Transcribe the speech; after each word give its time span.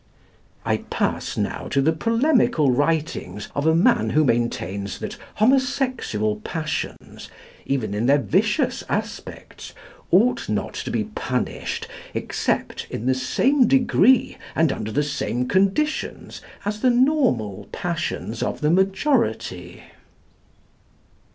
I 0.65 0.77
pass 0.77 1.37
now 1.37 1.67
to 1.67 1.79
the 1.79 1.93
polemical 1.93 2.71
writings 2.71 3.49
of 3.53 3.67
a 3.67 3.75
man 3.75 4.09
who 4.09 4.23
maintains 4.25 4.97
that 4.97 5.15
homosexual 5.35 6.37
passions, 6.37 7.29
even 7.67 7.93
in 7.93 8.07
their 8.07 8.17
vicious 8.17 8.83
aspects, 8.89 9.73
ought 10.09 10.49
not 10.49 10.73
to 10.73 10.89
be 10.89 11.03
punished 11.03 11.87
except 12.15 12.87
in 12.89 13.05
the 13.05 13.13
same 13.13 13.67
degree 13.67 14.39
and 14.55 14.71
under 14.71 14.91
the 14.91 15.03
same 15.03 15.47
conditions 15.47 16.41
as 16.65 16.79
the 16.81 16.89
normal 16.89 17.67
passions 17.71 18.41
of 18.41 18.61
the 18.61 18.71
majority. 18.71 19.83